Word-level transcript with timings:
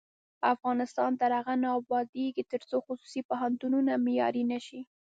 افغانستان 0.53 1.11
تر 1.21 1.31
هغو 1.37 1.55
نه 1.63 1.69
ابادیږي، 1.79 2.43
ترڅو 2.51 2.77
خصوصي 2.85 3.21
پوهنتونونه 3.29 3.91
معیاري 4.05 4.43
نشي. 4.51 4.81